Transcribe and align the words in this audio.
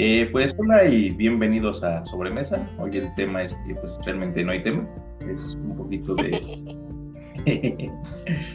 Eh, 0.00 0.28
pues 0.30 0.54
hola 0.56 0.84
y 0.84 1.10
bienvenidos 1.10 1.82
a 1.82 2.06
Sobremesa. 2.06 2.64
Hoy 2.78 2.96
el 2.96 3.12
tema 3.16 3.42
es 3.42 3.56
que 3.66 3.74
pues 3.74 3.98
realmente 4.04 4.44
no 4.44 4.52
hay 4.52 4.62
tema. 4.62 4.86
Es 5.28 5.58
un 5.60 5.76
poquito 5.76 6.14
de... 6.14 6.76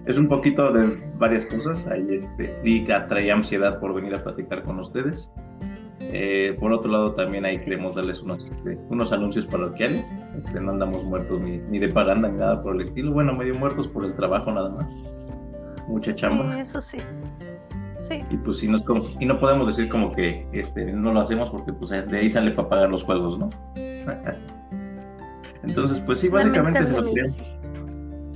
es 0.05 0.17
un 0.17 0.29
poquito 0.29 0.71
de 0.71 1.03
varias 1.17 1.45
cosas. 1.47 1.85
Ahí 1.87 2.07
este, 2.11 2.57
Dica 2.63 3.09
trae 3.09 3.29
ansiedad 3.29 3.77
por 3.81 3.93
venir 3.93 4.15
a 4.15 4.23
platicar 4.23 4.63
con 4.63 4.79
ustedes. 4.79 5.29
Eh, 5.99 6.55
por 6.61 6.71
otro 6.71 6.89
lado, 6.89 7.13
también 7.13 7.43
ahí 7.43 7.57
queremos 7.57 7.97
darles 7.97 8.21
unos, 8.21 8.41
este, 8.45 8.77
unos 8.87 9.11
anuncios 9.11 9.45
parroquiales. 9.45 10.15
Este, 10.37 10.61
no 10.61 10.71
andamos 10.71 11.03
muertos 11.03 11.41
ni, 11.41 11.57
ni 11.57 11.77
de 11.77 11.89
paganda 11.89 12.29
ni 12.29 12.37
nada 12.37 12.63
por 12.63 12.73
el 12.75 12.83
estilo. 12.83 13.11
Bueno, 13.11 13.33
medio 13.33 13.55
muertos 13.55 13.89
por 13.89 14.05
el 14.05 14.15
trabajo 14.15 14.49
nada 14.49 14.69
más. 14.69 14.95
Mucha 15.89 16.15
chamba. 16.15 16.53
Sí, 16.53 16.61
eso 16.61 16.79
sí. 16.79 16.97
Sí. 18.03 18.23
Y 18.29 18.37
pues 18.37 18.57
si 18.57 18.67
no, 18.67 18.83
y 19.19 19.25
no 19.25 19.39
podemos 19.39 19.67
decir 19.67 19.89
como 19.89 20.13
que 20.13 20.45
este, 20.51 20.91
no 20.91 21.13
lo 21.13 21.21
hacemos 21.21 21.49
porque 21.49 21.71
pues 21.73 21.89
de 21.89 22.17
ahí 22.17 22.29
sale 22.29 22.51
para 22.51 22.69
pagar 22.69 22.89
los 22.89 23.03
juegos, 23.03 23.39
¿no? 23.39 23.49
Entonces, 25.63 26.01
pues 26.05 26.19
sí, 26.19 26.27
básicamente 26.27 26.81
lo 26.81 27.13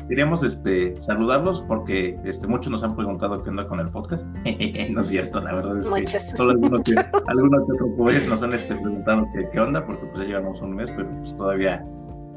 queríamos, 0.08 0.41
este, 0.41 0.95
saludarlos 1.02 1.61
porque 1.67 2.17
este, 2.23 2.47
muchos 2.47 2.72
nos 2.72 2.81
han 2.83 2.95
preguntado 2.95 3.44
qué 3.44 3.50
onda 3.50 3.67
con 3.67 3.81
el 3.81 3.89
podcast. 3.89 4.23
no 4.89 5.02
es 5.02 5.08
cierto, 5.08 5.41
la 5.41 5.53
verdad 5.53 5.78
es 5.80 5.89
que 5.89 6.19
solo 6.19 6.52
algunos 6.52 6.81
que, 6.84 6.95
algunos 7.28 8.22
que 8.22 8.28
nos 8.28 8.41
han 8.44 8.53
este, 8.53 8.75
preguntado 8.75 9.28
qué, 9.34 9.50
qué 9.52 9.59
onda 9.59 9.86
porque 9.86 10.06
pues 10.06 10.19
ya 10.22 10.28
llevamos 10.28 10.61
un 10.61 10.75
mes, 10.75 10.89
pero 10.95 11.09
pues 11.19 11.36
todavía 11.36 11.86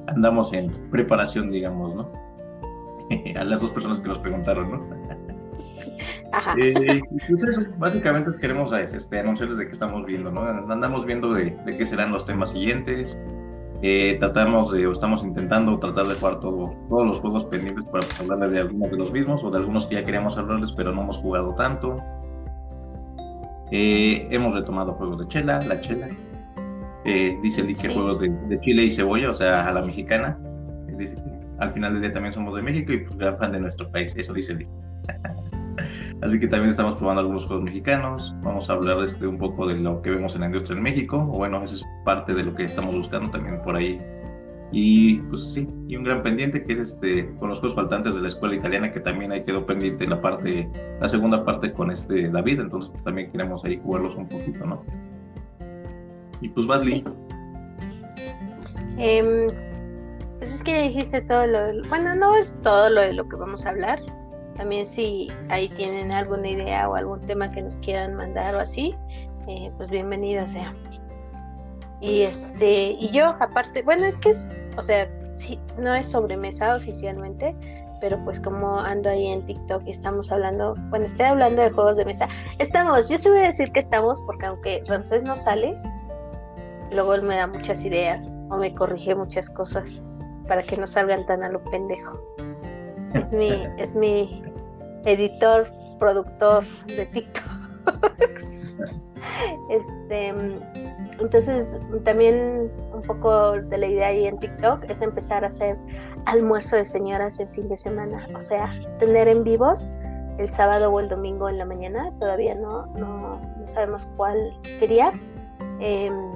andamos 0.08 0.52
en 0.52 0.72
preparación, 0.90 1.52
digamos, 1.52 1.94
¿no? 1.94 2.10
a 3.36 3.44
las 3.44 3.60
dos 3.60 3.70
personas 3.70 4.00
que 4.00 4.08
nos 4.08 4.18
preguntaron, 4.18 4.70
¿no? 4.70 4.99
Ajá. 6.32 6.54
Eh, 6.58 7.00
pues 7.28 7.44
eso, 7.44 7.62
básicamente 7.78 8.30
queremos 8.40 8.72
este, 8.72 9.18
anunciarles 9.18 9.58
de 9.58 9.66
qué 9.66 9.72
estamos 9.72 10.04
viendo, 10.06 10.30
¿no? 10.30 10.42
Andamos 10.42 11.04
viendo 11.06 11.32
de, 11.32 11.56
de 11.64 11.76
qué 11.76 11.84
serán 11.86 12.12
los 12.12 12.24
temas 12.24 12.50
siguientes. 12.50 13.18
Eh, 13.82 14.16
tratamos 14.20 14.72
de, 14.72 14.86
o 14.86 14.92
estamos 14.92 15.24
intentando 15.24 15.78
tratar 15.78 16.04
de 16.04 16.14
jugar 16.14 16.40
todo, 16.40 16.74
todos 16.90 17.06
los 17.06 17.18
juegos 17.20 17.44
pendientes 17.46 17.84
para 17.86 18.00
pues, 18.06 18.20
hablarles 18.20 18.50
de 18.52 18.58
algunos 18.60 18.90
de 18.90 18.96
los 18.98 19.10
mismos 19.12 19.42
o 19.42 19.50
de 19.50 19.56
algunos 19.58 19.86
que 19.86 19.94
ya 19.94 20.04
queríamos 20.04 20.36
hablarles, 20.36 20.70
pero 20.72 20.92
no 20.92 21.00
hemos 21.02 21.16
jugado 21.18 21.54
tanto. 21.54 21.96
Eh, 23.72 24.26
hemos 24.30 24.54
retomado 24.54 24.92
juegos 24.94 25.20
de 25.20 25.28
chela, 25.28 25.60
la 25.66 25.80
chela. 25.80 26.08
Eh, 27.06 27.38
dice 27.42 27.62
Lee 27.62 27.68
que 27.74 27.88
Sí. 27.88 27.94
juegos 27.94 28.20
de, 28.20 28.28
de 28.28 28.60
chile 28.60 28.84
y 28.84 28.90
cebolla, 28.90 29.30
o 29.30 29.34
sea, 29.34 29.66
a 29.66 29.72
la 29.72 29.80
mexicana. 29.82 30.36
Eh, 30.88 30.94
Dice 30.98 31.16
que 31.16 31.22
al 31.58 31.72
final 31.72 31.92
del 31.94 32.02
día 32.02 32.12
también 32.12 32.34
somos 32.34 32.54
de 32.54 32.62
México 32.62 32.92
y 32.92 32.98
pues 32.98 33.16
gran 33.16 33.38
fan 33.38 33.52
de 33.52 33.60
nuestro 33.60 33.90
país, 33.90 34.12
eso 34.16 34.34
dice 34.34 34.54
Lee. 34.54 34.68
Así 36.22 36.38
que 36.38 36.48
también 36.48 36.70
estamos 36.70 36.96
probando 36.96 37.20
algunos 37.22 37.46
juegos 37.46 37.64
mexicanos. 37.64 38.34
Vamos 38.42 38.68
a 38.68 38.74
hablar 38.74 39.02
este, 39.04 39.26
un 39.26 39.38
poco 39.38 39.66
de 39.66 39.76
lo 39.76 40.02
que 40.02 40.10
vemos 40.10 40.34
en 40.34 40.42
la 40.42 40.46
industria 40.48 40.76
en 40.76 40.82
México. 40.82 41.16
O 41.16 41.38
bueno, 41.38 41.62
eso 41.62 41.76
es 41.76 41.84
parte 42.04 42.34
de 42.34 42.42
lo 42.42 42.54
que 42.54 42.64
estamos 42.64 42.94
buscando 42.94 43.30
también 43.30 43.60
por 43.62 43.76
ahí. 43.76 44.00
Y 44.72 45.16
pues 45.22 45.52
sí, 45.52 45.66
y 45.88 45.96
un 45.96 46.04
gran 46.04 46.22
pendiente 46.22 46.62
que 46.62 46.74
es 46.74 46.78
este 46.78 47.34
con 47.40 47.48
los 47.48 47.58
juegos 47.58 47.74
faltantes 47.74 48.14
de 48.14 48.20
la 48.20 48.28
escuela 48.28 48.54
italiana, 48.54 48.92
que 48.92 49.00
también 49.00 49.32
ahí 49.32 49.42
quedó 49.44 49.66
pendiente 49.66 50.06
la 50.06 50.20
parte, 50.20 50.68
la 51.00 51.08
segunda 51.08 51.44
parte 51.44 51.72
con 51.72 51.90
este 51.90 52.28
David. 52.28 52.60
Entonces 52.60 52.90
pues, 52.90 53.02
también 53.02 53.32
queremos 53.32 53.64
ahí 53.64 53.80
jugarlos 53.82 54.14
un 54.14 54.28
poquito, 54.28 54.64
¿no? 54.66 54.82
Y 56.40 56.48
pues 56.50 56.66
vas. 56.66 56.84
Sí. 56.84 57.02
Em, 58.98 59.48
pues 60.38 60.54
es 60.54 60.62
que 60.62 60.72
ya 60.72 60.82
dijiste 60.82 61.20
todo 61.22 61.46
lo 61.46 61.62
del- 61.64 61.82
Bueno, 61.88 62.14
no 62.14 62.36
es 62.36 62.60
todo 62.62 62.90
lo 62.90 63.00
de 63.00 63.14
lo 63.14 63.28
que 63.28 63.36
vamos 63.36 63.64
a 63.66 63.70
hablar. 63.70 63.98
También 64.60 64.86
si 64.86 65.32
ahí 65.48 65.70
tienen 65.70 66.12
alguna 66.12 66.50
idea 66.50 66.86
o 66.86 66.94
algún 66.94 67.18
tema 67.22 67.50
que 67.50 67.62
nos 67.62 67.78
quieran 67.78 68.14
mandar 68.14 68.54
o 68.54 68.60
así, 68.60 68.94
eh, 69.48 69.72
pues 69.78 69.88
bienvenido 69.88 70.46
sea. 70.46 70.74
Y 72.02 72.20
este, 72.20 72.90
y 72.90 73.08
yo 73.10 73.28
aparte, 73.40 73.80
bueno, 73.80 74.04
es 74.04 74.16
que 74.16 74.28
es, 74.28 74.54
o 74.76 74.82
sea, 74.82 75.08
sí, 75.32 75.58
no 75.78 75.94
es 75.94 76.08
sobremesa 76.08 76.76
oficialmente, 76.76 77.56
pero 78.02 78.22
pues 78.22 78.38
como 78.38 78.78
ando 78.78 79.08
ahí 79.08 79.28
en 79.28 79.46
TikTok 79.46 79.82
y 79.86 79.92
estamos 79.92 80.30
hablando, 80.30 80.74
bueno, 80.90 81.06
estoy 81.06 81.24
hablando 81.24 81.62
de 81.62 81.70
juegos 81.70 81.96
de 81.96 82.04
mesa. 82.04 82.28
Estamos, 82.58 83.08
yo 83.08 83.16
sí 83.16 83.30
voy 83.30 83.38
a 83.38 83.44
decir 83.44 83.72
que 83.72 83.80
estamos, 83.80 84.20
porque 84.26 84.44
aunque 84.44 84.84
Ramsés 84.86 85.22
no 85.22 85.38
sale, 85.38 85.74
luego 86.90 87.14
él 87.14 87.22
me 87.22 87.34
da 87.34 87.46
muchas 87.46 87.82
ideas 87.82 88.38
o 88.50 88.58
me 88.58 88.74
corrige 88.74 89.14
muchas 89.14 89.48
cosas 89.48 90.04
para 90.46 90.62
que 90.62 90.76
no 90.76 90.86
salgan 90.86 91.24
tan 91.24 91.42
a 91.44 91.48
lo 91.48 91.64
pendejo. 91.64 92.20
Es 93.14 93.32
mi, 93.32 93.66
es 93.78 93.94
mi 93.94 94.42
editor, 95.04 95.70
productor 95.98 96.64
de 96.86 97.06
TikToks. 97.06 98.64
Este, 99.70 100.32
entonces 101.20 101.80
también 102.04 102.70
un 102.92 103.02
poco 103.02 103.52
de 103.52 103.78
la 103.78 103.86
idea 103.86 104.08
ahí 104.08 104.26
en 104.26 104.38
TikTok 104.38 104.84
es 104.90 105.02
empezar 105.02 105.44
a 105.44 105.48
hacer 105.48 105.76
almuerzo 106.26 106.76
de 106.76 106.84
señoras 106.84 107.38
en 107.38 107.48
fin 107.50 107.68
de 107.68 107.76
semana, 107.76 108.26
o 108.34 108.40
sea, 108.40 108.68
tener 108.98 109.28
en 109.28 109.44
vivos 109.44 109.94
el 110.38 110.50
sábado 110.50 110.90
o 110.90 111.00
el 111.00 111.08
domingo 111.08 111.48
en 111.48 111.58
la 111.58 111.64
mañana, 111.64 112.12
todavía 112.18 112.54
no, 112.54 112.86
no, 112.96 113.40
no 113.58 113.68
sabemos 113.68 114.06
cuál 114.16 114.52
quería. 114.78 115.12
Em, 115.80 116.30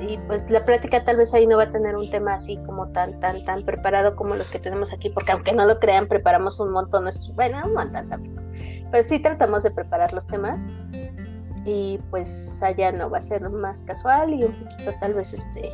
y 0.00 0.18
pues 0.26 0.50
la 0.50 0.64
plática 0.64 1.04
tal 1.04 1.16
vez 1.16 1.34
ahí 1.34 1.46
no 1.46 1.56
va 1.56 1.64
a 1.64 1.72
tener 1.72 1.96
un 1.96 2.08
tema 2.10 2.34
así 2.34 2.56
como 2.66 2.88
tan, 2.88 3.18
tan, 3.20 3.44
tan 3.44 3.64
preparado 3.64 4.14
como 4.14 4.36
los 4.36 4.48
que 4.48 4.58
tenemos 4.58 4.92
aquí, 4.92 5.10
porque 5.10 5.32
aunque 5.32 5.52
no 5.52 5.66
lo 5.66 5.78
crean, 5.80 6.06
preparamos 6.06 6.60
un 6.60 6.70
montón 6.70 7.04
nuestros, 7.04 7.34
bueno, 7.34 7.58
un 7.64 7.74
montón 7.74 8.08
tampoco, 8.08 8.42
pero 8.90 9.02
sí 9.02 9.18
tratamos 9.18 9.64
de 9.64 9.70
preparar 9.70 10.12
los 10.12 10.26
temas 10.26 10.70
y 11.64 11.98
pues 12.10 12.62
allá 12.62 12.92
no 12.92 13.10
va 13.10 13.18
a 13.18 13.22
ser 13.22 13.48
más 13.50 13.82
casual 13.82 14.32
y 14.34 14.44
un 14.44 14.52
poquito 14.52 14.92
tal 15.00 15.14
vez 15.14 15.34
este, 15.34 15.72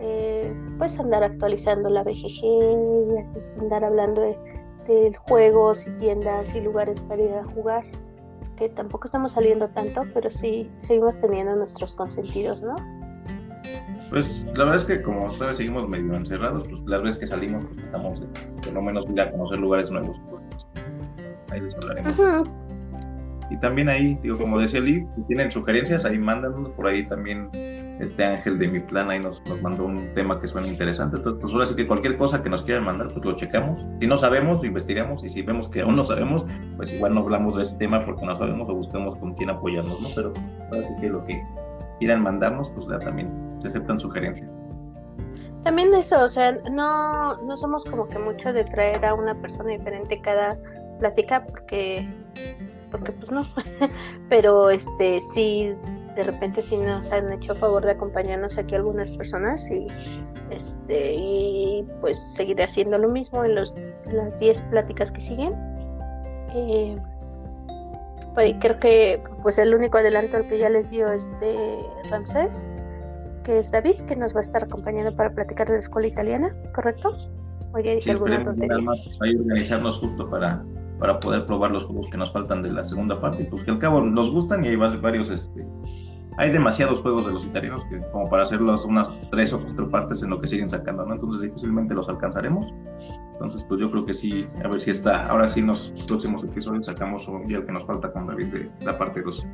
eh, 0.00 0.54
pues 0.78 0.98
andar 1.00 1.24
actualizando 1.24 1.88
la 1.90 2.02
BGG, 2.04 2.44
y 2.44 3.60
andar 3.60 3.84
hablando 3.84 4.20
de, 4.20 4.38
de 4.86 5.14
juegos 5.14 5.86
y 5.86 5.90
tiendas 5.98 6.54
y 6.54 6.60
lugares 6.60 7.00
para 7.00 7.22
ir 7.22 7.34
a 7.34 7.44
jugar 7.44 7.84
que 8.56 8.68
tampoco 8.68 9.06
estamos 9.06 9.32
saliendo 9.32 9.68
tanto, 9.70 10.02
pero 10.14 10.30
sí 10.30 10.70
seguimos 10.76 11.18
teniendo 11.18 11.56
nuestros 11.56 11.92
consentidos, 11.92 12.62
¿no? 12.62 12.76
Pues 14.14 14.46
la 14.56 14.64
verdad 14.64 14.76
es 14.76 14.84
que 14.84 15.02
como 15.02 15.26
todavía 15.32 15.54
seguimos 15.54 15.88
medio 15.88 16.14
encerrados, 16.14 16.68
pues 16.68 16.80
las 16.86 17.02
veces 17.02 17.18
que 17.18 17.26
salimos, 17.26 17.64
pues 17.64 17.76
tratamos 17.78 18.20
de 18.20 18.26
por 18.62 18.72
lo 18.72 18.82
menos 18.82 19.10
ir 19.10 19.20
a 19.20 19.28
conocer 19.32 19.58
lugares 19.58 19.90
nuevos. 19.90 20.16
pues, 20.30 20.68
ahí 21.50 21.60
les 21.60 21.74
hablaremos. 21.74 22.16
Ujú. 22.16 22.44
Y 23.50 23.56
también 23.58 23.88
ahí, 23.88 24.16
digo, 24.22 24.36
Sí, 24.36 24.42
como 24.44 24.56
sí. 24.58 24.62
decía 24.62 24.80
Lee, 24.80 25.04
si 25.16 25.22
tienen 25.24 25.50
sugerencias, 25.50 26.04
ahí 26.04 26.16
mándanos. 26.16 26.68
Por 26.70 26.86
ahí 26.86 27.04
también 27.08 27.50
este 28.00 28.24
Ángel 28.24 28.56
de 28.60 28.68
mi 28.68 28.78
plan 28.80 29.10
ahí 29.10 29.18
nos, 29.18 29.42
nos 29.48 29.60
mandó 29.62 29.84
un 29.84 30.14
tema 30.14 30.40
que 30.40 30.46
suena 30.46 30.68
interesante. 30.68 31.16
Entonces, 31.16 31.40
pues 31.42 31.52
ahora 31.52 31.66
sí 31.66 31.74
que 31.74 31.86
cualquier 31.86 32.16
cosa 32.16 32.40
que 32.40 32.48
nos 32.48 32.64
quieran 32.64 32.84
mandar, 32.84 33.08
pues 33.08 33.24
lo 33.24 33.36
checamos. 33.36 33.84
Si 34.00 34.06
no 34.06 34.16
sabemos, 34.16 34.64
investigamos. 34.64 35.24
Y 35.24 35.28
si 35.28 35.42
vemos 35.42 35.68
que 35.68 35.80
aún 35.80 35.96
no 35.96 36.04
sabemos, 36.04 36.46
pues 36.76 36.92
igual 36.94 37.14
no 37.14 37.20
hablamos 37.22 37.56
de 37.56 37.62
ese 37.62 37.76
tema 37.78 38.04
porque 38.06 38.24
no 38.24 38.36
sabemos 38.38 38.68
o 38.70 38.74
busquemos 38.74 39.18
con 39.18 39.34
quién 39.34 39.50
apoyarnos, 39.50 40.00
¿no? 40.00 40.08
Pero 40.14 40.32
ahora 40.72 40.86
sí 40.88 40.94
que 41.00 41.08
lo 41.10 41.24
que 41.24 41.42
quieran 41.98 42.22
mandarnos, 42.22 42.70
pues 42.70 42.86
ya 42.88 42.98
también 42.98 43.30
se 43.60 43.68
aceptan 43.68 44.00
sugerencias. 44.00 44.48
También 45.64 45.94
eso, 45.94 46.22
o 46.22 46.28
sea, 46.28 46.52
no, 46.70 47.38
no 47.38 47.56
somos 47.56 47.84
como 47.86 48.06
que 48.08 48.18
mucho 48.18 48.52
de 48.52 48.64
traer 48.64 49.04
a 49.04 49.14
una 49.14 49.34
persona 49.34 49.70
diferente 49.70 50.20
cada 50.20 50.58
plática 50.98 51.46
porque, 51.46 52.06
porque 52.90 53.12
pues 53.12 53.30
no, 53.30 53.46
pero 54.28 54.68
este 54.68 55.20
sí, 55.20 55.74
de 56.16 56.24
repente 56.24 56.62
sí 56.62 56.76
nos 56.76 57.10
han 57.10 57.32
hecho 57.32 57.54
favor 57.54 57.84
de 57.84 57.92
acompañarnos 57.92 58.58
aquí 58.58 58.74
algunas 58.74 59.10
personas 59.10 59.70
y 59.70 59.86
este 60.50 61.14
y 61.14 61.88
pues 62.02 62.18
seguiré 62.34 62.64
haciendo 62.64 62.98
lo 62.98 63.08
mismo 63.08 63.42
en 63.44 63.54
los, 63.54 63.74
las 64.12 64.38
10 64.38 64.60
pláticas 64.62 65.10
que 65.10 65.22
siguen. 65.22 65.54
Eh, 66.54 66.96
creo 68.34 68.78
que 68.80 69.22
pues 69.42 69.58
el 69.58 69.74
único 69.74 69.98
adelanto 69.98 70.36
al 70.36 70.48
que 70.48 70.58
ya 70.58 70.68
les 70.70 70.90
dio 70.90 71.10
este 71.12 71.78
Ramsés 72.10 72.68
que 73.44 73.58
es 73.58 73.70
David, 73.72 73.96
que 74.08 74.16
nos 74.16 74.34
va 74.34 74.38
a 74.38 74.42
estar 74.42 74.64
acompañando 74.64 75.14
para 75.14 75.30
platicar 75.34 75.66
de 75.66 75.74
la 75.74 75.78
escuela 75.80 76.08
italiana, 76.08 76.56
¿correcto? 76.74 77.14
O 77.72 77.78
ya 77.78 77.90
dije 77.90 78.02
Sí, 78.04 78.10
alguna 78.10 78.42
tontería. 78.42 78.78
más 78.78 79.02
pues, 79.04 79.18
ahí 79.20 79.36
organizarnos 79.36 79.98
justo 79.98 80.30
para, 80.30 80.64
para 80.98 81.20
poder 81.20 81.44
probar 81.44 81.70
los 81.70 81.84
juegos 81.84 82.06
que 82.10 82.16
nos 82.16 82.32
faltan 82.32 82.62
de 82.62 82.72
la 82.72 82.84
segunda 82.86 83.20
parte. 83.20 83.44
Pues 83.44 83.62
que 83.62 83.70
al 83.70 83.78
cabo 83.78 84.00
nos 84.00 84.30
gustan 84.30 84.64
y 84.64 84.68
hay 84.68 84.76
va- 84.76 84.96
varios, 84.96 85.28
este, 85.28 85.66
hay 86.36 86.50
demasiados 86.50 87.00
juegos 87.00 87.26
de 87.26 87.32
los 87.32 87.44
italianos 87.44 87.84
que 87.88 88.00
como 88.10 88.28
para 88.28 88.42
hacerlos 88.42 88.84
unas 88.84 89.08
tres 89.30 89.52
o 89.52 89.62
cuatro 89.62 89.88
partes 89.88 90.22
en 90.22 90.30
lo 90.30 90.40
que 90.40 90.48
siguen 90.48 90.68
sacando, 90.68 91.04
¿no? 91.06 91.14
Entonces 91.14 91.42
difícilmente 91.42 91.94
los 91.94 92.08
alcanzaremos. 92.08 92.72
Entonces, 93.34 93.64
pues 93.68 93.80
yo 93.80 93.90
creo 93.90 94.06
que 94.06 94.14
sí, 94.14 94.46
a 94.64 94.68
ver 94.68 94.80
si 94.80 94.90
está. 94.90 95.26
Ahora 95.26 95.48
sí, 95.48 95.60
en 95.60 95.68
los 95.68 95.92
próximos 96.06 96.44
episodios 96.44 96.86
sacamos 96.86 97.26
un 97.28 97.46
día 97.46 97.58
el 97.58 97.66
que 97.66 97.72
nos 97.72 97.84
falta 97.84 98.12
con 98.12 98.26
David 98.26 98.46
de 98.46 98.70
la 98.84 98.96
parte 98.96 99.22
2. 99.22 99.46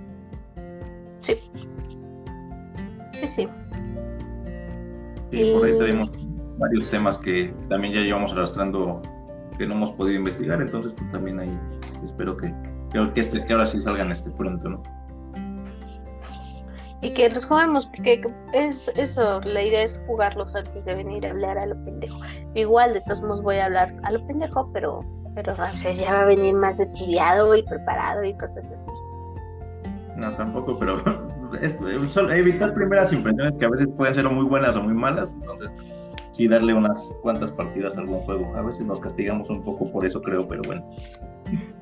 Sí. 1.20 1.38
Sí, 3.12 3.28
sí. 3.28 3.48
Y 5.30 5.52
por 5.52 5.66
ahí 5.66 5.78
tenemos 5.78 6.10
varios 6.58 6.90
temas 6.90 7.18
que 7.18 7.54
también 7.68 7.94
ya 7.94 8.00
llevamos 8.00 8.32
arrastrando 8.32 9.00
que 9.56 9.66
no 9.66 9.74
hemos 9.74 9.92
podido 9.92 10.18
investigar, 10.18 10.60
entonces 10.60 10.92
pues 10.96 11.10
también 11.10 11.40
ahí 11.40 11.58
espero 12.04 12.36
que, 12.36 12.52
que, 12.92 13.12
que 13.12 13.20
este, 13.20 13.44
que 13.44 13.52
ahora 13.52 13.66
sí 13.66 13.78
salgan 13.78 14.10
este 14.10 14.30
pronto, 14.30 14.68
¿no? 14.68 14.82
Y 17.02 17.12
que 17.12 17.30
los 17.30 17.46
juguemos, 17.46 17.86
porque 17.86 18.20
es 18.52 18.88
eso, 18.88 19.40
la 19.40 19.62
idea 19.62 19.82
es 19.82 20.02
jugarlos 20.06 20.54
antes 20.54 20.84
de 20.84 20.94
venir 20.94 21.26
a 21.26 21.30
hablar 21.30 21.58
a 21.58 21.66
lo 21.66 21.84
pendejo. 21.84 22.18
Igual, 22.54 22.94
de 22.94 23.00
todos 23.02 23.22
modos 23.22 23.42
voy 23.42 23.56
a 23.56 23.66
hablar 23.66 23.94
a 24.02 24.12
lo 24.12 24.26
pendejo, 24.26 24.70
pero, 24.72 25.00
pero 25.34 25.54
Ramses 25.54 25.98
ya 25.98 26.12
va 26.12 26.22
a 26.22 26.26
venir 26.26 26.54
más 26.54 26.78
estudiado 26.78 27.54
y 27.54 27.62
preparado 27.62 28.22
y 28.24 28.34
cosas 28.34 28.70
así. 28.70 28.90
No, 30.16 30.30
tampoco, 30.32 30.78
pero 30.78 31.02
es, 31.62 31.74
evitar 32.30 32.74
primeras 32.74 33.12
impresiones 33.12 33.54
que 33.58 33.64
a 33.64 33.70
veces 33.70 33.88
pueden 33.96 34.14
ser 34.14 34.28
muy 34.28 34.44
buenas 34.44 34.76
o 34.76 34.82
muy 34.82 34.92
malas, 34.94 35.32
entonces 35.32 35.70
sí 36.32 36.48
darle 36.48 36.74
unas 36.74 37.12
cuantas 37.22 37.50
partidas 37.52 37.96
a 37.96 38.00
algún 38.00 38.20
juego. 38.20 38.54
A 38.56 38.62
veces 38.62 38.84
nos 38.84 39.00
castigamos 39.00 39.48
un 39.48 39.62
poco 39.62 39.90
por 39.90 40.04
eso, 40.04 40.20
creo, 40.20 40.46
pero 40.46 40.60
bueno. 40.66 40.84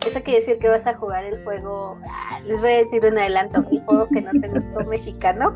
Eso 0.09 0.23
quiere 0.23 0.41
decir 0.41 0.59
que 0.59 0.71
vas 0.71 0.87
a 0.87 0.95
jugar 0.95 1.23
el 1.23 1.45
juego, 1.45 1.99
ah, 2.09 2.41
les 2.47 2.59
voy 2.61 2.71
a 2.71 2.77
decir 2.79 3.05
un 3.05 3.19
adelanto, 3.19 3.61
un 3.61 3.85
juego 3.85 4.09
que 4.09 4.23
no 4.23 4.31
te 4.41 4.49
gustó 4.49 4.83
mexicano 4.87 5.55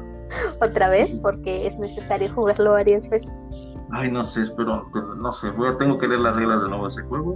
otra 0.61 0.91
vez 0.91 1.15
porque 1.15 1.67
es 1.67 1.79
necesario 1.79 2.31
jugarlo 2.35 2.73
varias 2.73 3.09
veces. 3.09 3.57
Ay, 3.93 4.11
no 4.11 4.23
sé, 4.25 4.43
espero, 4.43 4.87
no 5.17 5.33
sé, 5.33 5.49
voy 5.53 5.69
a, 5.69 5.79
tengo 5.79 5.97
que 5.97 6.07
leer 6.07 6.21
las 6.21 6.37
reglas 6.37 6.63
de 6.63 6.69
nuevo 6.69 6.87
de 6.87 6.93
ese 6.93 7.03
juego 7.09 7.35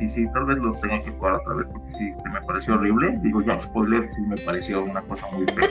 y 0.00 0.10
sí, 0.10 0.26
tal 0.34 0.46
vez 0.46 0.58
lo 0.58 0.72
tenga 0.80 1.00
que 1.04 1.12
jugar 1.12 1.34
otra 1.34 1.54
vez 1.54 1.66
porque 1.72 1.90
sí, 1.92 2.12
me 2.32 2.40
pareció 2.42 2.74
horrible. 2.74 3.16
Digo, 3.22 3.40
ya 3.42 3.60
spoiler, 3.60 4.04
sí 4.04 4.22
me 4.22 4.36
pareció 4.38 4.82
una 4.82 5.02
cosa 5.02 5.28
muy 5.32 5.46
fea. 5.46 5.70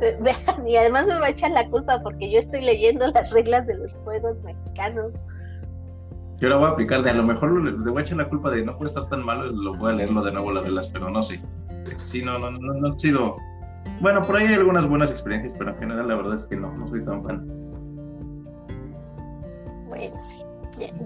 Vean, 0.20 0.66
y 0.66 0.76
además 0.76 1.06
me 1.06 1.20
va 1.20 1.26
a 1.26 1.30
echar 1.30 1.52
la 1.52 1.68
culpa 1.70 2.00
porque 2.02 2.32
yo 2.32 2.40
estoy 2.40 2.62
leyendo 2.62 3.06
las 3.12 3.30
reglas 3.30 3.68
de 3.68 3.76
los 3.76 3.94
juegos 3.98 4.42
mexicanos. 4.42 5.12
Yo 6.38 6.50
la 6.50 6.56
voy 6.56 6.66
a 6.66 6.70
aplicar, 6.70 7.02
de 7.02 7.10
a 7.10 7.14
lo 7.14 7.22
mejor 7.22 7.62
le, 7.62 7.72
voy 7.90 8.02
a 8.02 8.04
echar 8.04 8.18
la 8.18 8.28
culpa 8.28 8.50
de 8.50 8.62
no 8.62 8.76
puede 8.76 8.88
estar 8.88 9.08
tan 9.08 9.24
malo, 9.24 9.46
lo 9.46 9.74
voy 9.74 9.92
a 9.92 9.94
leerlo 9.94 10.22
de 10.22 10.32
nuevo 10.32 10.52
las 10.52 10.64
reglas, 10.64 10.88
pero 10.92 11.08
no 11.08 11.22
sé. 11.22 11.40
Sí, 12.00 12.22
no, 12.22 12.38
no, 12.38 12.50
no, 12.50 12.74
no 12.74 12.88
ha 12.94 12.98
sido. 12.98 13.36
Bueno, 14.00 14.20
por 14.20 14.36
ahí 14.36 14.46
hay 14.46 14.54
algunas 14.54 14.86
buenas 14.86 15.10
experiencias, 15.10 15.54
pero 15.56 15.70
en 15.70 15.78
general 15.78 16.08
la 16.08 16.16
verdad 16.16 16.34
es 16.34 16.44
que 16.44 16.56
no, 16.56 16.72
no 16.76 16.88
soy 16.88 17.02
tan 17.04 17.24
fan. 17.24 17.46
Bueno, 19.88 20.20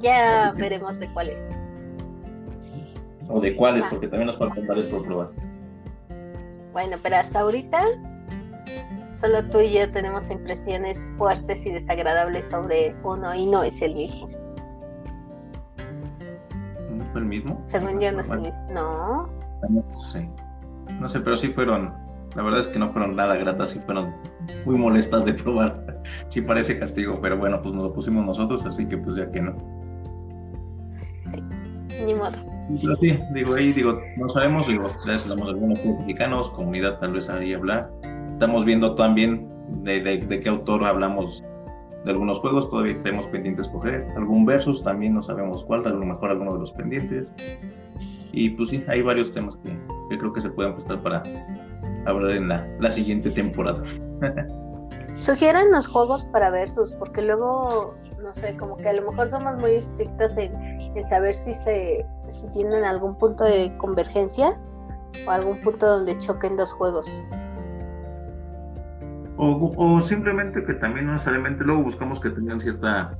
ya, 0.01 0.53
veremos 0.57 0.99
de 0.99 1.07
cuáles. 1.13 1.57
O 3.29 3.41
de 3.41 3.55
cuáles, 3.55 3.85
porque 3.87 4.09
también 4.09 4.27
nos 4.27 4.39
faltan 4.39 4.67
varios 4.67 4.87
por 4.87 5.05
probar. 5.05 5.31
Bueno, 6.73 6.97
pero 7.03 7.17
hasta 7.17 7.41
ahorita 7.41 7.85
solo 9.13 9.45
tú 9.51 9.61
y 9.61 9.75
yo 9.75 9.91
tenemos 9.93 10.29
impresiones 10.31 11.15
fuertes 11.17 11.65
y 11.67 11.71
desagradables 11.73 12.51
sobre 12.51 12.97
uno 13.05 13.33
y 13.35 13.47
no 13.47 13.63
es 13.63 13.81
el 13.83 13.95
mismo 13.95 14.27
el 17.21 17.27
mismo? 17.27 17.63
Según 17.67 18.01
yo 18.01 18.13
no 18.13 18.21
es 18.21 18.31
el 18.31 18.41
mismo. 18.41 18.67
No. 18.73 19.29
No 19.69 19.97
sé. 19.97 20.29
No 21.01 21.09
sé, 21.09 21.21
pero 21.21 21.37
sí 21.37 21.49
fueron. 21.49 21.93
La 22.35 22.43
verdad 22.43 22.61
es 22.61 22.69
que 22.69 22.79
no 22.79 22.91
fueron 22.93 23.17
nada 23.17 23.37
gratas, 23.37 23.71
sí 23.71 23.81
fueron 23.85 24.15
muy 24.65 24.77
molestas 24.77 25.25
de 25.25 25.35
probar. 25.35 25.87
Sí 26.29 26.41
parece 26.41 26.79
castigo, 26.79 27.19
pero 27.21 27.37
bueno, 27.37 27.61
pues 27.61 27.75
nos 27.75 27.85
lo 27.85 27.93
pusimos 27.93 28.25
nosotros, 28.25 28.65
así 28.65 28.87
que 28.87 28.97
pues 28.97 29.17
ya 29.17 29.31
que 29.31 29.43
no. 29.43 29.55
Sí, 31.31 31.43
ni 32.07 32.15
modo. 32.15 32.39
Pero 32.81 32.97
sí, 32.97 33.19
digo, 33.35 33.55
ahí 33.55 33.73
digo, 33.73 34.01
no 34.17 34.29
sabemos, 34.31 34.67
digo, 34.67 34.89
ya 35.07 35.17
hablamos 35.17 35.45
de 35.45 35.51
algunos 35.51 35.85
mexicanos, 35.85 36.51
comunidad 36.51 36.99
tal 37.01 37.13
vez 37.13 37.29
ahí 37.29 37.53
hablar. 37.53 37.91
Estamos 38.33 38.65
viendo 38.65 38.95
también 38.95 39.47
de, 39.83 40.01
de, 40.01 40.19
de 40.19 40.41
qué 40.41 40.49
autor 40.49 40.85
hablamos 40.85 41.45
de 42.05 42.11
algunos 42.11 42.41
juegos, 42.41 42.71
todavía 42.71 43.01
tenemos 43.03 43.27
pendientes 43.27 43.67
escoger. 43.67 44.07
Algún 44.17 44.47
versus 44.47 44.83
también 44.83 45.15
no 45.15 45.23
sabemos 45.23 45.65
cuál, 45.65 45.87
a 45.87 45.91
lo 45.91 46.05
mejor 46.05 46.31
alguno 46.31 46.55
de 46.55 46.61
los 46.61 46.73
pendientes. 46.73 47.35
Y 48.33 48.51
pues 48.51 48.71
sí, 48.71 48.85
hay 48.89 49.03
varios 49.03 49.33
temas 49.33 49.57
que, 49.59 49.77
creo 50.17 50.33
que 50.33 50.41
se 50.41 50.51
pueden 50.51 50.75
prestar 50.75 51.03
para 51.03 51.23
hablar 52.07 52.31
en 52.33 52.49
la, 52.49 52.67
la 52.79 52.91
siguiente 52.91 53.31
temporada. 53.31 53.83
Sugieran 55.17 55.71
los 55.73 55.87
juegos 55.87 56.25
para 56.27 56.51
versus, 56.51 56.93
porque 56.95 57.21
luego, 57.21 57.95
no 58.23 58.33
sé, 58.33 58.57
como 58.57 58.77
que 58.77 58.89
a 58.89 58.93
lo 58.93 59.11
mejor 59.11 59.29
somos 59.29 59.57
muy 59.59 59.73
estrictos 59.73 60.37
en, 60.37 60.55
en 60.55 61.05
saber 61.05 61.35
si 61.35 61.53
se 61.53 62.07
si 62.29 62.49
tienen 62.53 62.85
algún 62.85 63.17
punto 63.17 63.45
de 63.45 63.77
convergencia 63.77 64.59
o 65.27 65.31
algún 65.31 65.61
punto 65.61 65.87
donde 65.87 66.19
choquen 66.19 66.57
dos 66.57 66.73
juegos. 66.73 67.25
O, 69.43 70.03
simplemente 70.03 70.63
que 70.65 70.75
también 70.75 71.07
no 71.07 71.13
necesariamente 71.13 71.65
luego 71.65 71.83
buscamos 71.83 72.21
que 72.21 72.29
tengan 72.29 72.61
cierta, 72.61 73.19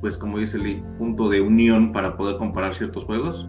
pues 0.00 0.16
como 0.16 0.38
dice 0.38 0.56
Lee, 0.56 0.84
punto 0.98 1.28
de 1.28 1.40
unión 1.40 1.92
para 1.92 2.16
poder 2.16 2.36
comparar 2.36 2.76
ciertos 2.76 3.04
juegos. 3.04 3.48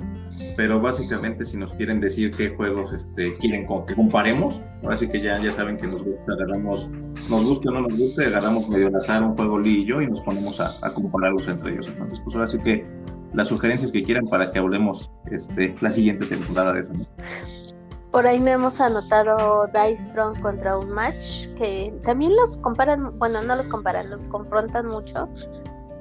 Pero 0.58 0.82
básicamente 0.82 1.46
si 1.46 1.56
nos 1.56 1.72
quieren 1.74 2.02
decir 2.02 2.32
qué 2.32 2.50
juegos 2.50 2.92
este, 2.92 3.38
quieren 3.38 3.68
que 3.88 3.94
comparemos, 3.94 4.60
ahora 4.84 4.98
sí 4.98 5.08
que 5.08 5.22
ya, 5.22 5.40
ya 5.40 5.52
saben 5.52 5.78
que 5.78 5.88
nos 5.88 6.04
gusta, 6.04 6.34
agarramos, 6.34 6.90
nos 7.30 7.46
gusta 7.46 7.70
o 7.70 7.74
no 7.74 7.82
nos 7.82 7.98
gusta, 7.98 8.24
agarramos 8.24 8.68
medio 8.68 8.88
al 8.88 8.96
azar 8.96 9.24
un 9.24 9.36
juego 9.36 9.60
Lee 9.60 9.84
y 9.84 9.86
yo 9.86 10.02
y 10.02 10.08
nos 10.08 10.22
ponemos 10.22 10.60
a, 10.60 10.72
a 10.82 10.94
compararlos 10.94 11.48
entre 11.48 11.74
ellos. 11.74 11.88
Entonces, 11.88 12.20
pues 12.26 12.36
ahora 12.36 12.48
sí 12.48 12.58
que 12.58 12.86
las 13.36 13.50
sugerencias 13.50 13.92
que 13.92 14.02
quieran 14.02 14.26
para 14.26 14.52
que 14.52 14.60
hablemos 14.60 15.12
este, 15.32 15.76
la 15.80 15.92
siguiente 15.92 16.26
temporada 16.26 16.74
de 16.74 16.80
eso. 16.82 16.92
Por 18.16 18.26
ahí 18.26 18.40
me 18.40 18.54
hemos 18.54 18.80
anotado 18.80 19.68
Dice 19.74 20.06
Strong 20.06 20.40
contra 20.40 20.78
un 20.80 20.90
match, 20.90 21.48
que 21.58 21.94
también 22.06 22.34
los 22.38 22.56
comparan, 22.56 23.20
bueno, 23.20 23.44
no 23.44 23.58
los 23.58 23.68
comparan, 23.68 24.10
los 24.10 24.24
confrontan 24.24 24.88
mucho. 24.88 25.28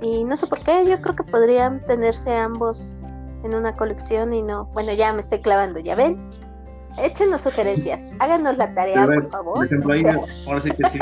Y 0.00 0.22
no 0.22 0.36
sé 0.36 0.46
por 0.46 0.60
qué, 0.60 0.86
yo 0.88 1.02
creo 1.02 1.16
que 1.16 1.24
podrían 1.24 1.84
tenerse 1.86 2.32
ambos 2.36 3.00
en 3.42 3.52
una 3.52 3.74
colección 3.74 4.32
y 4.32 4.44
no. 4.44 4.66
Bueno, 4.66 4.92
ya 4.92 5.12
me 5.12 5.22
estoy 5.22 5.40
clavando, 5.40 5.80
¿ya 5.80 5.96
ven? 5.96 6.30
Échenos 6.98 7.40
sugerencias, 7.40 8.12
háganos 8.20 8.58
la 8.58 8.72
tarea, 8.72 9.06
por 9.06 9.28
favor. 9.28 9.54
Por 9.54 9.66
ejemplo, 9.66 9.94
ahí, 9.94 10.04
ahora 10.46 10.60
sí 10.60 10.70
que 10.70 10.90
sí, 10.90 10.98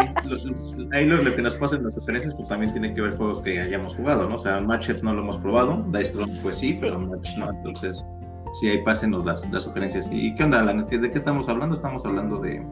ahí 0.93 1.05
lo, 1.05 1.37
que 1.37 1.43
nos 1.43 1.55
pasen 1.56 1.85
las 1.85 1.93
sugerencias, 1.93 2.32
pues 2.37 2.49
también 2.49 2.73
tiene 2.73 2.94
que 2.94 3.03
ver 3.03 3.19
juegos 3.19 3.43
que 3.43 3.61
hayamos 3.61 3.94
jugado, 3.97 4.31
¿no? 4.31 4.37
O 4.37 4.38
sea, 4.38 4.62
Matchet 4.62 5.03
no 5.03 5.12
lo 5.12 5.20
hemos 5.20 5.37
probado, 5.37 5.85
Dice 5.88 6.04
Strong 6.07 6.40
pues 6.42 6.57
sí, 6.57 6.75
pero 6.81 6.99
Match 6.99 7.37
no, 7.37 7.50
entonces 7.50 8.02
Sí, 8.52 8.68
ahí 8.68 8.82
pásenos 8.82 9.25
las, 9.25 9.50
las 9.50 9.62
sugerencias. 9.62 10.09
¿Y 10.11 10.35
qué 10.35 10.44
onda, 10.44 10.61
Alan? 10.61 10.87
¿De 10.87 11.11
qué 11.11 11.18
estamos 11.18 11.49
hablando? 11.49 11.75
Estamos 11.75 12.04
hablando 12.04 12.38
de, 12.38 12.62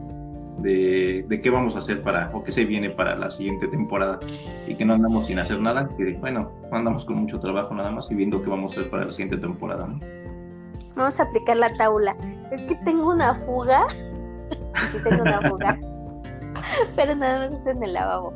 de, 0.62 1.40
qué 1.42 1.50
vamos 1.50 1.74
a 1.74 1.78
hacer 1.78 2.02
para, 2.02 2.30
o 2.34 2.44
qué 2.44 2.52
se 2.52 2.64
viene 2.64 2.90
para 2.90 3.16
la 3.16 3.30
siguiente 3.30 3.66
temporada 3.68 4.18
y 4.66 4.74
que 4.74 4.84
no 4.84 4.94
andamos 4.94 5.26
sin 5.26 5.38
hacer 5.38 5.60
nada, 5.60 5.88
que 5.96 6.14
bueno, 6.14 6.52
andamos 6.70 7.04
con 7.04 7.16
mucho 7.16 7.40
trabajo 7.40 7.74
nada 7.74 7.90
más 7.90 8.10
y 8.10 8.14
viendo 8.14 8.42
qué 8.42 8.50
vamos 8.50 8.76
a 8.76 8.80
hacer 8.80 8.90
para 8.90 9.06
la 9.06 9.12
siguiente 9.12 9.38
temporada. 9.38 9.86
¿no? 9.86 9.98
Vamos 10.96 11.18
a 11.18 11.22
aplicar 11.24 11.56
la 11.56 11.72
tabla. 11.74 12.16
Es 12.50 12.64
que 12.64 12.74
tengo 12.84 13.10
una 13.10 13.34
fuga, 13.34 13.86
sí 14.92 14.98
tengo 15.02 15.22
una 15.22 15.40
fuga, 15.48 15.78
pero 16.96 17.14
nada 17.14 17.46
más 17.46 17.52
es 17.52 17.66
en 17.66 17.82
el 17.82 17.94
lavabo. 17.94 18.34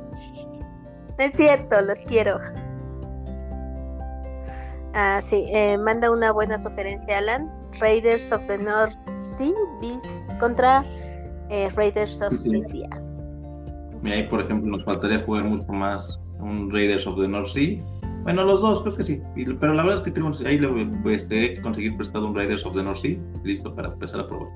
Es 1.18 1.34
cierto, 1.34 1.80
los 1.82 2.02
quiero. 2.02 2.40
Ah, 4.94 5.20
sí, 5.20 5.46
eh, 5.52 5.76
manda 5.76 6.10
una 6.10 6.30
buena 6.30 6.56
sugerencia, 6.56 7.18
Alan. 7.18 7.50
Raiders 7.80 8.30
of 8.30 8.46
the 8.46 8.56
North 8.56 8.94
Sea 9.20 9.52
bis 9.80 10.32
contra 10.38 10.84
eh, 11.50 11.68
Raiders 11.74 12.22
of 12.22 12.34
sí, 12.34 12.62
Mira, 14.02 14.16
ahí 14.16 14.28
por 14.28 14.42
ejemplo 14.42 14.70
nos 14.70 14.84
faltaría 14.84 15.24
jugar 15.24 15.44
mucho 15.44 15.72
más 15.72 16.20
un 16.38 16.70
Raiders 16.70 17.06
of 17.06 17.18
the 17.18 17.26
North 17.26 17.48
Sea. 17.48 17.78
Bueno, 18.22 18.44
los 18.44 18.60
dos 18.60 18.82
creo 18.82 18.94
que 18.94 19.04
sí, 19.04 19.20
pero 19.58 19.74
la 19.74 19.82
verdad 19.82 19.98
es 19.98 20.04
que 20.04 20.12
creo 20.12 20.30
que 20.30 20.46
ahí 20.46 20.58
le 20.58 21.14
este, 21.14 21.60
conseguir 21.60 21.96
prestado 21.96 22.28
un 22.28 22.34
Raiders 22.34 22.64
of 22.64 22.74
the 22.74 22.82
North 22.82 22.98
Sea 22.98 23.18
listo 23.42 23.74
para 23.74 23.88
empezar 23.88 24.20
a 24.20 24.28
probar. 24.28 24.48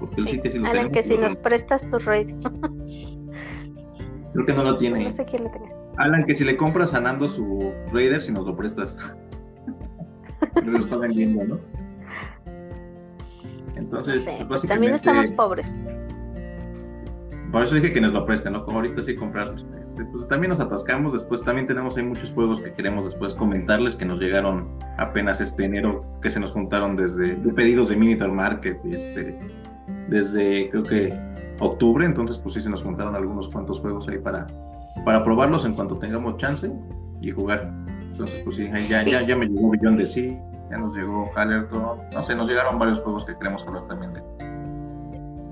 Porque 0.00 0.22
el 0.22 0.28
sí, 0.28 0.40
sí 0.42 0.58
lo 0.58 0.66
Alan, 0.66 0.90
que 0.90 1.02
si 1.02 1.16
nos 1.16 1.36
prestas 1.36 1.86
tu 1.88 1.98
Raiders. 1.98 2.38
creo 4.32 4.46
que 4.46 4.52
no 4.52 4.64
lo 4.64 4.76
tiene. 4.76 5.04
No 5.04 5.12
sé 5.12 5.24
quién 5.24 5.44
lo 5.44 5.50
tenga. 5.50 5.70
Alan, 6.00 6.24
que 6.24 6.34
si 6.34 6.44
le 6.44 6.56
compras 6.56 6.94
a 6.94 7.00
Nando 7.00 7.28
su 7.28 7.72
Raiders 7.92 8.26
y 8.30 8.32
nos 8.32 8.46
lo 8.46 8.56
prestas. 8.56 8.98
lo 10.64 10.78
está 10.78 10.96
vendiendo, 10.96 11.44
¿no? 11.44 11.60
Entonces, 13.76 14.26
pues 14.48 14.62
también 14.62 14.94
estamos 14.94 15.28
pobres. 15.28 15.86
Por 17.52 17.64
eso 17.64 17.74
dije 17.74 17.92
que 17.92 18.00
nos 18.00 18.12
lo 18.12 18.24
presten, 18.24 18.54
¿no? 18.54 18.64
Como 18.64 18.78
ahorita 18.78 19.02
sí 19.02 19.14
comprar. 19.14 19.54
Este, 19.54 20.04
pues 20.06 20.26
también 20.26 20.48
nos 20.48 20.60
atascamos, 20.60 21.12
después 21.12 21.42
también 21.42 21.66
tenemos 21.66 21.98
hay 21.98 22.04
muchos 22.04 22.30
juegos 22.30 22.60
que 22.60 22.72
queremos 22.72 23.04
después 23.04 23.34
comentarles 23.34 23.94
que 23.94 24.06
nos 24.06 24.18
llegaron 24.20 24.78
apenas 24.96 25.42
este 25.42 25.64
enero, 25.64 26.06
que 26.22 26.30
se 26.30 26.40
nos 26.40 26.52
juntaron 26.52 26.96
desde 26.96 27.34
de 27.34 27.52
pedidos 27.52 27.90
de 27.90 27.96
Minitor 27.96 28.32
Market, 28.32 28.78
este, 28.86 29.38
desde 30.08 30.70
creo 30.70 30.82
que 30.82 31.12
octubre, 31.58 32.06
entonces 32.06 32.38
pues 32.38 32.54
sí 32.54 32.62
se 32.62 32.70
nos 32.70 32.82
juntaron 32.82 33.14
algunos 33.14 33.50
cuantos 33.50 33.80
juegos 33.80 34.08
ahí 34.08 34.18
para, 34.18 34.46
para 35.04 35.24
probarlos 35.24 35.64
en 35.64 35.74
cuanto 35.74 35.98
tengamos 35.98 36.36
chance 36.36 36.70
y 37.20 37.30
jugar. 37.30 37.70
Entonces, 38.12 38.40
pues 38.44 38.56
sí, 38.56 38.70
ya, 38.88 39.04
ya, 39.04 39.26
ya 39.26 39.36
me 39.36 39.46
llegó 39.46 39.70
Billón 39.70 39.96
de 39.96 40.06
Sí, 40.06 40.38
ya 40.70 40.76
nos 40.78 40.94
llegó 40.94 41.30
Hallerton, 41.34 41.98
no 42.12 42.22
sé, 42.22 42.34
nos 42.34 42.48
llegaron 42.48 42.78
varios 42.78 43.00
juegos 43.00 43.24
que 43.24 43.36
queremos 43.36 43.66
hablar 43.66 43.86
también 43.88 44.12
de. 44.14 44.22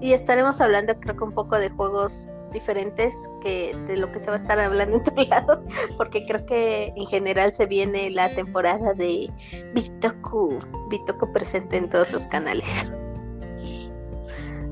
Y 0.00 0.12
estaremos 0.12 0.60
hablando, 0.60 0.94
creo 1.00 1.16
que 1.16 1.24
un 1.24 1.32
poco 1.32 1.58
de 1.58 1.70
juegos 1.70 2.30
diferentes 2.52 3.28
que 3.42 3.76
de 3.86 3.96
lo 3.96 4.10
que 4.12 4.18
se 4.18 4.28
va 4.28 4.34
a 4.34 4.36
estar 4.36 4.58
hablando 4.58 4.96
en 4.98 5.02
todos 5.04 5.28
lados, 5.28 5.68
porque 5.96 6.26
creo 6.26 6.44
que 6.46 6.92
en 6.96 7.06
general 7.06 7.52
se 7.52 7.66
viene 7.66 8.10
la 8.10 8.30
temporada 8.30 8.94
de 8.94 9.30
Bitoku, 9.74 10.58
Bitoku 10.90 11.32
presente 11.32 11.76
en 11.76 11.90
todos 11.90 12.10
los 12.12 12.26
canales. 12.28 12.94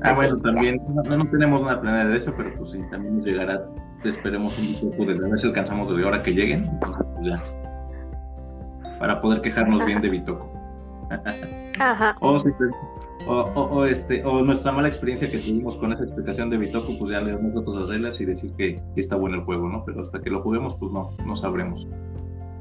Ah, 0.03 0.13
bueno, 0.13 0.39
también 0.39 0.79
no, 0.89 1.17
no, 1.17 1.29
tenemos 1.29 1.61
una 1.61 1.81
planea 1.81 2.05
de 2.05 2.17
eso, 2.17 2.31
pero 2.37 2.55
pues 2.57 2.71
sí, 2.71 2.79
también 2.91 3.17
nos 3.17 3.25
llegará, 3.25 3.67
esperemos 4.03 4.57
un 4.59 4.89
poco 4.91 5.05
de 5.05 5.13
a 5.13 5.29
ver 5.29 5.39
si 5.39 5.47
alcanzamos 5.47 5.95
de 5.95 6.03
hora 6.03 6.21
que 6.21 6.33
lleguen, 6.33 6.69
pues 6.79 6.91
ya, 7.23 7.41
para 8.99 9.21
poder 9.21 9.41
quejarnos 9.41 9.85
bien 9.85 10.01
de 10.01 10.09
Bitoco. 10.09 10.51
Ajá. 11.79 12.15
o, 12.19 12.37
o, 13.27 13.61
o, 13.61 13.85
este, 13.85 14.23
o 14.25 14.41
nuestra 14.41 14.71
mala 14.71 14.87
experiencia 14.87 15.29
que 15.29 15.37
tuvimos 15.37 15.77
con 15.77 15.93
esa 15.93 16.03
explicación 16.03 16.49
de 16.49 16.57
Bitoco, 16.57 16.97
pues 16.97 17.11
ya 17.11 17.21
leemos 17.21 17.55
otras 17.55 17.87
reglas 17.87 18.19
y 18.19 18.25
decir 18.25 18.51
que, 18.57 18.81
está 18.95 19.15
bueno 19.15 19.37
el 19.37 19.43
juego, 19.43 19.69
¿no? 19.69 19.83
Pero 19.85 20.01
hasta 20.01 20.21
que 20.21 20.29
lo 20.29 20.41
juguemos, 20.41 20.75
pues 20.75 20.91
no, 20.91 21.11
no 21.25 21.35
sabremos. 21.35 21.87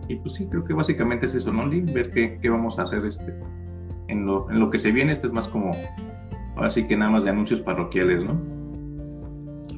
Y 0.09 0.17
pues 0.17 0.35
sí, 0.35 0.47
creo 0.47 0.65
que 0.65 0.75
básicamente 0.75 1.27
es 1.27 1.35
eso, 1.35 1.53
¿no? 1.53 1.69
Ver 1.69 2.11
qué, 2.11 2.39
qué 2.41 2.49
vamos 2.51 2.79
a 2.79 2.83
hacer 2.83 3.05
este, 3.05 3.35
en, 4.09 4.27
lo, 4.27 4.51
en 4.51 4.61
lo 4.61 4.71
que 4.71 4.79
se 4.79 4.93
viene. 4.93 5.13
Este 5.13 5.27
es 5.27 5.33
más 5.33 5.49
como 5.49 5.73
Ahora 6.57 6.71
sí 6.71 6.87
que 6.87 6.97
nada 6.97 7.11
más 7.11 7.25
de 7.25 7.31
anuncios 7.31 7.61
parroquiales, 7.61 8.25
¿no? 8.25 8.41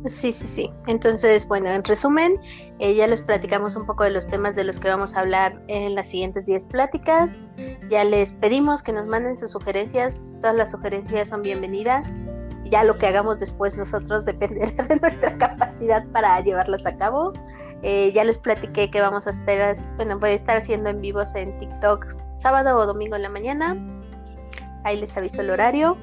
Sí, 0.04 0.32
sí, 0.32 0.48
sí. 0.48 0.70
Entonces, 0.86 1.46
bueno, 1.48 1.68
en 1.70 1.82
resumen, 1.84 2.40
eh, 2.78 2.94
ya 2.94 3.06
les 3.06 3.20
platicamos 3.20 3.76
un 3.76 3.86
poco 3.86 4.04
de 4.04 4.10
los 4.10 4.28
temas 4.28 4.54
de 4.54 4.64
los 4.64 4.78
que 4.78 4.88
vamos 4.88 5.16
a 5.16 5.20
hablar 5.20 5.60
en 5.68 5.94
las 5.94 6.08
siguientes 6.08 6.46
10 6.46 6.64
pláticas. 6.66 7.48
Ya 7.90 8.04
les 8.04 8.32
pedimos 8.32 8.82
que 8.82 8.92
nos 8.92 9.06
manden 9.06 9.36
sus 9.36 9.50
sugerencias. 9.50 10.24
Todas 10.40 10.56
las 10.56 10.70
sugerencias 10.70 11.30
son 11.30 11.42
bienvenidas. 11.42 12.16
Ya 12.64 12.84
lo 12.84 12.98
que 12.98 13.06
hagamos 13.06 13.38
después 13.38 13.76
nosotros 13.76 14.24
dependerá 14.26 14.84
de 14.84 14.96
nuestra 14.96 15.36
capacidad 15.38 16.06
para 16.12 16.40
llevarlas 16.40 16.86
a 16.86 16.96
cabo. 16.96 17.32
Eh, 17.82 18.12
ya 18.12 18.24
les 18.24 18.38
platiqué 18.38 18.90
que 18.90 19.00
vamos 19.00 19.26
a 19.26 19.30
estar, 19.30 19.76
bueno, 19.96 20.18
voy 20.18 20.30
a 20.30 20.34
estar 20.34 20.56
haciendo 20.56 20.90
en 20.90 21.00
vivos 21.00 21.34
en 21.34 21.58
TikTok 21.58 22.06
sábado 22.38 22.78
o 22.78 22.86
domingo 22.86 23.16
en 23.16 23.22
la 23.22 23.28
mañana. 23.28 23.76
Ahí 24.84 25.00
les 25.00 25.16
aviso 25.16 25.40
el 25.40 25.50
horario. 25.50 25.96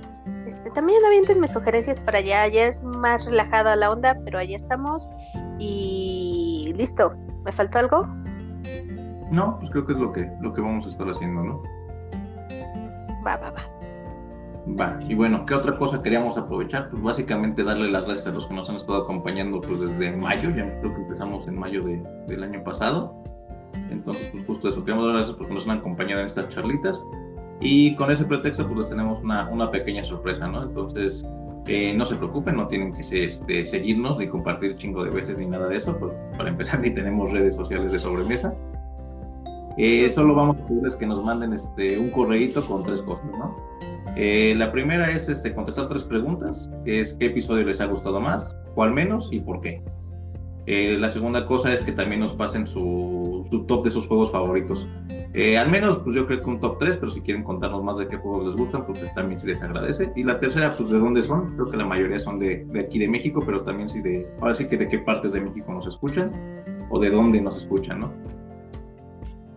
Este, 0.45 0.69
también 0.71 1.03
aviéntenme 1.05 1.47
sugerencias 1.47 1.99
para 1.99 2.19
allá, 2.19 2.47
ya 2.47 2.65
es 2.65 2.83
más 2.83 3.25
relajada 3.25 3.75
la 3.75 3.91
onda, 3.91 4.17
pero 4.23 4.39
allá 4.39 4.55
estamos. 4.55 5.11
Y 5.59 6.73
listo. 6.77 7.13
¿Me 7.43 7.51
faltó 7.51 7.79
algo? 7.79 8.07
No, 9.31 9.57
pues 9.59 9.69
creo 9.71 9.85
que 9.85 9.93
es 9.93 9.99
lo 9.99 10.11
que, 10.11 10.29
lo 10.41 10.53
que 10.53 10.61
vamos 10.61 10.85
a 10.85 10.89
estar 10.89 11.07
haciendo, 11.07 11.43
¿no? 11.43 11.61
Va, 13.25 13.37
va, 13.37 13.51
va. 13.51 13.75
Va, 14.79 14.97
y 15.07 15.13
bueno, 15.13 15.45
¿qué 15.45 15.53
otra 15.53 15.77
cosa 15.77 16.01
queríamos 16.01 16.37
aprovechar? 16.37 16.89
Pues 16.89 17.03
básicamente 17.03 17.63
darle 17.63 17.91
las 17.91 18.05
gracias 18.05 18.27
a 18.27 18.31
los 18.31 18.47
que 18.47 18.55
nos 18.55 18.67
han 18.67 18.77
estado 18.77 19.03
acompañando 19.03 19.61
pues 19.61 19.79
desde 19.79 20.11
mayo, 20.11 20.49
ya 20.49 20.79
creo 20.79 20.95
que 20.95 21.01
empezamos 21.01 21.47
en 21.47 21.59
mayo 21.59 21.83
de, 21.83 22.01
del 22.27 22.43
año 22.43 22.63
pasado. 22.63 23.15
Entonces, 23.91 24.27
pues 24.31 24.43
justo 24.45 24.69
eso, 24.69 24.83
queremos 24.83 25.05
dar 25.05 25.15
las 25.15 25.23
gracias 25.25 25.37
porque 25.37 25.53
nos 25.53 25.67
han 25.67 25.77
acompañado 25.77 26.21
en 26.21 26.27
estas 26.27 26.49
charlitas. 26.49 27.03
Y 27.59 27.95
con 27.95 28.11
ese 28.11 28.25
pretexto, 28.25 28.65
pues 28.65 28.79
les 28.79 28.89
tenemos 28.89 29.21
una, 29.21 29.49
una 29.49 29.71
pequeña 29.71 30.03
sorpresa, 30.03 30.47
¿no? 30.47 30.63
Entonces, 30.63 31.25
eh, 31.67 31.95
no 31.95 32.05
se 32.05 32.15
preocupen, 32.15 32.57
no 32.57 32.67
tienen 32.67 32.93
que 32.93 33.25
este, 33.25 33.65
seguirnos 33.65 34.19
ni 34.19 34.27
compartir 34.27 34.75
chingo 34.75 35.03
de 35.03 35.09
veces 35.09 35.37
ni 35.37 35.47
nada 35.47 35.67
de 35.67 35.77
eso. 35.77 35.97
Pues, 35.97 36.13
para 36.37 36.49
empezar, 36.49 36.79
ni 36.81 36.91
tenemos 36.91 37.31
redes 37.31 37.55
sociales 37.55 37.91
de 37.91 37.99
sobremesa. 37.99 38.53
Eh, 39.77 40.09
solo 40.09 40.35
vamos 40.35 40.57
a 40.57 40.67
pedirles 40.67 40.95
que 40.95 41.05
nos 41.05 41.23
manden 41.23 41.53
este, 41.53 41.97
un 41.97 42.09
correíto 42.09 42.65
con 42.65 42.83
tres 42.83 43.01
cosas, 43.01 43.25
¿no? 43.37 43.55
Eh, 44.15 44.53
la 44.55 44.71
primera 44.71 45.11
es 45.11 45.27
este, 45.27 45.53
contestar 45.53 45.89
tres 45.89 46.03
preguntas, 46.03 46.71
es 46.85 47.13
qué 47.15 47.25
episodio 47.25 47.65
les 47.65 47.81
ha 47.81 47.85
gustado 47.85 48.21
más, 48.21 48.57
cuál 48.73 48.93
menos 48.93 49.27
y 49.31 49.41
por 49.41 49.59
qué. 49.59 49.81
la 50.65 51.09
segunda 51.09 51.45
cosa 51.45 51.73
es 51.73 51.81
que 51.81 51.91
también 51.91 52.21
nos 52.21 52.33
pasen 52.33 52.65
su, 52.65 53.45
su 53.49 53.65
top 53.65 53.83
de 53.83 53.91
sus 53.91 54.07
juegos 54.07 54.31
favoritos. 54.31 54.87
Eh, 55.37 55.57
al 55.57 55.69
menos, 55.69 55.97
pues 55.97 56.15
yo 56.15 56.25
creo 56.25 56.41
que 56.41 56.49
un 56.49 56.61
top 56.61 56.79
3, 56.79 56.95
pero 56.95 57.11
si 57.11 57.19
quieren 57.19 57.43
contarnos 57.43 57.83
más 57.83 57.97
de 57.97 58.07
qué 58.07 58.15
juegos 58.15 58.47
les 58.47 58.55
gustan, 58.55 58.85
pues 58.85 59.03
también 59.13 59.37
se 59.37 59.47
les 59.47 59.61
agradece. 59.61 60.13
Y 60.15 60.23
la 60.23 60.39
tercera, 60.39 60.77
pues 60.77 60.89
de 60.89 60.97
dónde 60.97 61.21
son. 61.21 61.55
Creo 61.55 61.69
que 61.69 61.75
la 61.75 61.85
mayoría 61.85 62.19
son 62.19 62.39
de, 62.39 62.63
de 62.63 62.79
aquí 62.79 62.99
de 62.99 63.09
México, 63.09 63.43
pero 63.45 63.63
también 63.63 63.89
sí 63.89 64.01
de, 64.01 64.25
ahora 64.39 64.55
sí 64.55 64.65
que 64.65 64.77
de 64.77 64.87
qué 64.87 64.99
partes 64.99 65.33
de 65.33 65.41
México 65.41 65.73
nos 65.73 65.87
escuchan 65.87 66.31
o 66.89 67.01
de 67.01 67.09
dónde 67.09 67.41
nos 67.41 67.57
escuchan, 67.57 67.99
¿no? 67.99 68.13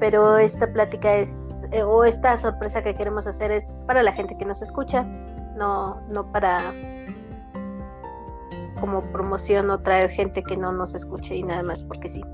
pero 0.00 0.38
esta 0.38 0.70
plática 0.72 1.14
es, 1.14 1.66
eh, 1.72 1.82
o 1.82 2.04
esta 2.04 2.36
sorpresa 2.36 2.82
que 2.82 2.94
queremos 2.94 3.26
hacer 3.26 3.50
es 3.50 3.76
para 3.86 4.02
la 4.02 4.12
gente 4.12 4.36
que 4.36 4.44
nos 4.44 4.62
escucha, 4.62 5.02
no, 5.56 6.00
no 6.08 6.30
para 6.32 6.72
como 8.80 9.00
promoción 9.12 9.70
o 9.70 9.78
traer 9.78 10.10
gente 10.10 10.42
que 10.42 10.56
no 10.56 10.72
nos 10.72 10.96
escuche 10.96 11.36
y 11.36 11.44
nada 11.44 11.62
más 11.62 11.82
porque 11.82 12.08
sí. 12.08 12.24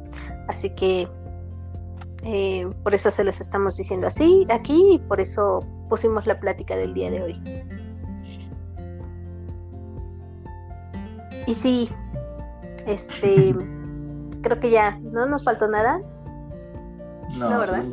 Así 0.48 0.74
que 0.74 1.06
eh, 2.22 2.68
por 2.82 2.94
eso 2.94 3.10
se 3.10 3.24
los 3.24 3.40
estamos 3.40 3.76
diciendo 3.76 4.06
así 4.08 4.46
aquí 4.50 4.94
y 4.94 4.98
por 4.98 5.20
eso 5.20 5.64
pusimos 5.88 6.26
la 6.26 6.38
plática 6.40 6.76
del 6.76 6.94
día 6.94 7.10
de 7.10 7.22
hoy. 7.22 7.64
Y 11.46 11.54
sí, 11.54 11.88
este, 12.86 13.54
creo 14.42 14.60
que 14.60 14.70
ya, 14.70 14.98
¿no 15.12 15.26
nos 15.26 15.44
faltó 15.44 15.68
nada? 15.68 16.00
No, 17.36 17.58
¿verdad? 17.60 17.84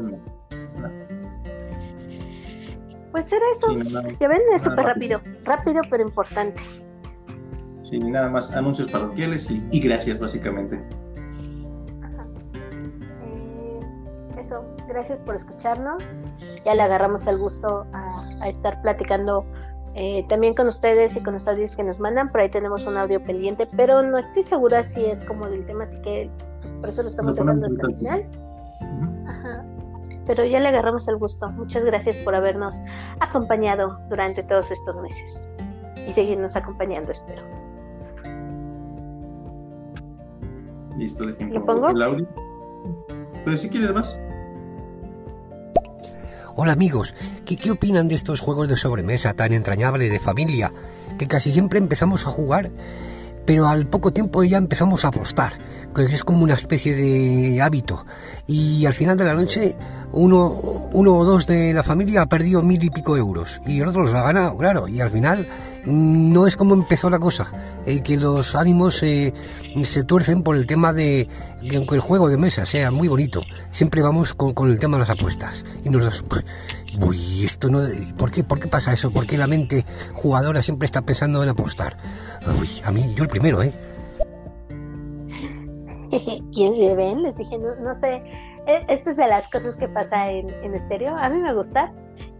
Pues 3.12 3.32
era 3.32 3.46
eso. 3.54 3.72
ya 4.20 4.28
ven, 4.28 4.42
es 4.54 4.64
súper 4.64 4.86
rápido. 4.86 5.22
rápido, 5.46 5.82
pero 5.90 6.04
importante. 6.04 6.62
Sí, 7.84 7.98
nada 8.00 8.30
más 8.30 8.52
anuncios 8.52 8.92
parroquiales 8.92 9.50
y, 9.50 9.80
gracias, 9.80 10.20
básicamente. 10.20 10.82
Gracias 14.96 15.22
por 15.22 15.36
escucharnos. 15.36 16.22
Ya 16.64 16.74
le 16.74 16.82
agarramos 16.82 17.28
el 17.28 17.38
gusto 17.38 17.86
a, 17.92 18.26
a 18.42 18.48
estar 18.48 18.82
platicando 18.82 19.46
eh, 19.94 20.26
también 20.30 20.56
con 20.56 20.68
ustedes 20.68 21.16
y 21.18 21.22
con 21.22 21.34
los 21.34 21.48
audios 21.48 21.76
que 21.76 21.84
nos 21.84 22.00
mandan. 22.00 22.32
Por 22.32 22.42
ahí 22.42 22.50
tenemos 22.50 22.86
un 22.88 22.96
audio 22.98 23.22
pendiente, 23.22 23.68
pero 23.76 24.02
no 24.02 24.18
estoy 24.18 24.44
segura 24.44 24.84
si 24.84 25.06
es 25.06 25.24
como 25.26 25.48
del 25.48 25.66
tema, 25.66 25.84
así 25.84 26.02
que 26.02 26.30
por 26.80 26.90
eso 26.90 27.02
lo 27.04 27.10
estamos 27.10 27.36
dejando 27.36 27.66
hasta 27.66 27.88
el 27.88 27.96
final. 27.98 28.26
Pero 30.26 30.46
ya 30.46 30.60
le 30.60 30.70
agarramos 30.70 31.08
el 31.08 31.18
gusto. 31.18 31.52
Muchas 31.52 31.84
gracias 31.84 32.16
por 32.18 32.34
habernos 32.34 32.82
acompañado 33.20 34.00
durante 34.10 34.44
todos 34.44 34.72
estos 34.72 34.98
meses 35.02 35.54
y 36.08 36.12
seguirnos 36.12 36.56
acompañando, 36.56 37.12
espero. 37.12 37.44
Listo, 40.98 41.26
¿Lo 41.26 41.66
pongo? 41.66 41.90
el 41.90 42.02
audio. 42.02 42.28
Pero 43.44 43.58
si 43.58 43.70
quieres 43.70 43.94
más. 43.94 44.20
Hola 46.58 46.72
amigos, 46.72 47.14
¿qué, 47.46 47.58
¿qué 47.58 47.72
opinan 47.72 48.08
de 48.08 48.16
estos 48.16 48.40
juegos 48.40 48.70
de 48.70 48.78
sobremesa 48.78 49.34
tan 49.34 49.52
entrañables 49.52 50.10
de 50.10 50.22
familia 50.22 50.72
que 51.20 51.28
casi 51.28 51.52
siempre 51.52 51.80
empezamos 51.80 52.26
a 52.26 52.30
jugar, 52.30 52.72
pero 53.46 53.68
al 53.68 53.88
poco 53.88 54.14
tiempo 54.14 54.42
ya 54.42 54.58
empezamos 54.58 55.04
a 55.04 55.10
apostar, 55.10 55.58
que 55.94 56.04
es 56.04 56.24
como 56.24 56.46
una 56.46 56.54
especie 56.54 56.96
de 56.96 57.62
hábito, 57.62 58.06
y 58.48 58.86
al 58.86 58.94
final 58.94 59.18
de 59.18 59.26
la 59.26 59.34
noche 59.34 59.76
uno, 60.14 60.48
uno 60.94 61.18
o 61.18 61.26
dos 61.26 61.46
de 61.46 61.74
la 61.74 61.84
familia 61.84 62.22
ha 62.22 62.30
perdido 62.30 62.62
mil 62.62 62.82
y 62.82 62.90
pico 62.90 63.18
euros 63.18 63.60
y 63.66 63.82
el 63.82 63.90
otro 63.90 64.04
los 64.04 64.14
ha 64.14 64.24
ganado, 64.24 64.58
claro, 64.58 64.88
y 64.88 65.02
al 65.02 65.12
final 65.12 65.46
no 65.86 66.48
es 66.48 66.56
como 66.56 66.74
empezó 66.74 67.10
la 67.10 67.20
cosa, 67.20 67.52
eh, 67.86 68.02
que 68.02 68.18
los 68.18 68.56
ánimos 68.56 68.96
se 68.96 70.04
tuercen 70.06 70.42
por 70.42 70.56
el 70.56 70.66
tema 70.66 70.94
de 70.94 71.28
que 71.62 71.76
el 71.78 72.00
juego 72.00 72.30
de 72.30 72.38
mesa 72.38 72.66
sea 72.66 72.92
muy 72.92 73.08
bonito, 73.08 73.42
siempre 73.72 74.02
vamos 74.02 74.34
con, 74.34 74.70
el 74.70 74.80
tema 74.80 74.98
de 74.98 75.02
las 75.02 75.10
apuestas. 75.10 75.66
Y 75.84 75.90
nos 75.90 76.24
pues, 76.24 76.46
uy, 77.00 77.46
esto 77.46 77.70
no, 77.70 77.82
¿por 78.18 78.32
qué, 78.32 78.44
¿por 78.44 78.60
qué 78.60 78.68
pasa 78.68 78.94
eso? 78.94 79.12
¿Por 79.12 79.26
qué 79.26 79.38
la 79.38 79.48
mente 79.48 79.86
jugadora 80.14 80.64
siempre 80.64 80.86
está 80.86 81.02
pensando 81.02 81.44
en 81.44 81.50
apostar? 81.50 81.98
Uy, 82.60 82.70
a 82.84 82.92
mí, 82.92 83.14
yo 83.16 83.24
el 83.24 83.30
primero, 83.30 83.62
¿eh? 83.62 83.74
¿Quién 86.54 86.78
le 86.78 86.96
ven? 86.96 87.24
Les 87.24 87.36
dije, 87.36 87.58
no, 87.58 87.94
sé. 87.94 88.22
E, 88.68 88.86
esta 88.88 89.12
es 89.12 89.18
de 89.18 89.28
las 89.28 89.50
cosas 89.50 89.76
que 89.78 89.88
pasa 89.90 90.32
en, 90.32 90.50
en 90.64 90.74
estéreo. 90.74 91.16
A 91.16 91.30
mí 91.30 91.40
me 91.40 91.54
gusta. 91.54 91.92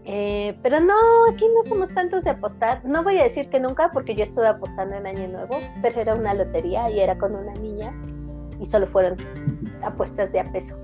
Eh, 0.08 0.56
pero 0.62 0.78
no, 0.78 0.94
aquí 1.28 1.44
no 1.52 1.64
somos 1.64 1.92
tantos 1.92 2.24
de 2.24 2.30
apostar. 2.30 2.84
No 2.84 3.02
voy 3.02 3.18
a 3.18 3.24
decir 3.24 3.48
que 3.48 3.58
nunca, 3.58 3.90
porque 3.92 4.14
yo 4.14 4.22
estuve 4.22 4.46
apostando 4.46 4.96
en 4.96 5.06
Año 5.06 5.26
Nuevo, 5.28 5.58
pero 5.82 6.00
era 6.00 6.14
una 6.14 6.32
lotería 6.32 6.88
y 6.90 7.00
era 7.00 7.18
con 7.18 7.34
una 7.34 7.52
niña 7.54 7.92
y 8.60 8.64
solo 8.64 8.86
fueron 8.86 9.16
apuestas 9.82 10.32
de 10.32 10.40
a 10.40 10.52
peso. 10.52 10.78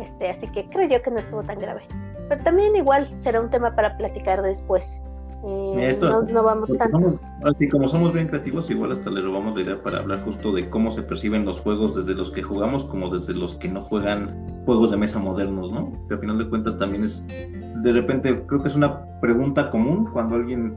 Este, 0.00 0.28
así 0.28 0.46
que 0.52 0.68
creo 0.68 0.88
yo 0.88 1.02
que 1.02 1.10
no 1.10 1.18
estuvo 1.18 1.42
tan 1.42 1.58
grave. 1.58 1.82
Pero 2.28 2.42
también 2.44 2.76
igual 2.76 3.12
será 3.14 3.40
un 3.40 3.50
tema 3.50 3.74
para 3.74 3.96
platicar 3.96 4.42
después. 4.42 5.02
Eh, 5.42 5.98
no, 6.32 6.42
vamos 6.42 6.76
tanto. 6.76 7.18
así 7.44 7.66
como 7.68 7.88
somos 7.88 8.12
bien 8.12 8.28
creativos, 8.28 8.68
igual 8.70 8.92
hasta 8.92 9.10
le 9.10 9.22
robamos 9.22 9.54
la 9.56 9.62
idea 9.62 9.82
para 9.82 10.00
hablar 10.00 10.22
justo 10.22 10.52
de 10.52 10.68
cómo 10.68 10.90
se 10.90 11.02
perciben 11.02 11.46
los 11.46 11.60
juegos 11.60 11.96
desde 11.96 12.14
los 12.14 12.30
que 12.30 12.42
jugamos 12.42 12.84
como 12.84 13.08
desde 13.08 13.32
los 13.32 13.54
que 13.54 13.68
no 13.68 13.80
juegan 13.80 14.46
juegos 14.66 14.90
de 14.90 14.98
mesa 14.98 15.18
modernos, 15.18 15.72
¿no? 15.72 15.92
Que 16.08 16.14
al 16.14 16.20
final 16.20 16.38
de 16.38 16.48
cuentas 16.48 16.76
también 16.76 17.04
es, 17.04 17.24
de 17.26 17.92
repente, 17.92 18.44
creo 18.46 18.60
que 18.60 18.68
es 18.68 18.74
una 18.74 19.02
pregunta 19.20 19.70
común 19.70 20.10
cuando 20.12 20.34
alguien 20.34 20.74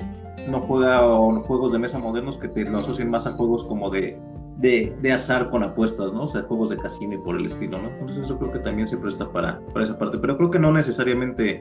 no 0.49 0.61
juega 0.61 1.05
o 1.05 1.31
juegos 1.41 1.73
de 1.73 1.79
mesa 1.79 1.99
modernos 1.99 2.37
que 2.37 2.47
te 2.47 2.63
lo 2.63 2.77
asocian 2.77 3.09
más 3.09 3.27
a 3.27 3.31
juegos 3.31 3.65
como 3.65 3.89
de, 3.89 4.17
de, 4.57 4.95
de, 5.01 5.11
azar 5.11 5.49
con 5.49 5.63
apuestas, 5.63 6.13
¿no? 6.13 6.23
O 6.23 6.27
sea, 6.29 6.43
juegos 6.43 6.69
de 6.69 6.77
casino 6.77 7.15
y 7.15 7.17
por 7.17 7.35
el 7.35 7.47
estilo, 7.47 7.81
¿no? 7.81 7.89
Entonces 7.89 8.25
eso 8.25 8.37
creo 8.37 8.53
que 8.53 8.59
también 8.59 8.87
se 8.87 8.95
presta 8.95 9.29
para, 9.29 9.59
para 9.73 9.83
esa 9.83 9.97
parte, 9.97 10.17
pero 10.19 10.37
creo 10.37 10.51
que 10.51 10.59
no 10.59 10.71
necesariamente 10.71 11.59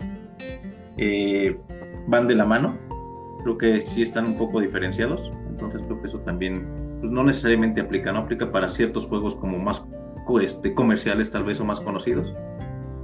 eh, 0.97 1.59
van 2.07 2.29
de 2.29 2.35
la 2.35 2.45
mano 2.45 2.77
creo 3.43 3.59
que 3.59 3.81
sí 3.81 4.03
están 4.03 4.27
un 4.27 4.37
poco 4.37 4.61
diferenciados, 4.61 5.31
entonces 5.49 5.83
creo 5.87 6.01
que 6.01 6.09
eso 6.09 6.19
también 6.21 6.67
pues, 7.01 7.13
no 7.13 7.25
necesariamente 7.25 7.81
aplica, 7.81 8.13
no 8.13 8.21
aplica 8.21 8.51
para 8.51 8.69
ciertos 8.69 9.07
juegos 9.07 9.35
como 9.35 9.59
más 9.59 9.87
este, 10.41 10.75
comerciales 10.75 11.31
tal 11.31 11.45
vez 11.45 11.61
o 11.61 11.65
más 11.65 11.81
conocidos, 11.81 12.35